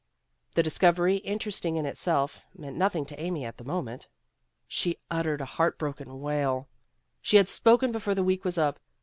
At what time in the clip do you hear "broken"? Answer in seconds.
5.77-6.19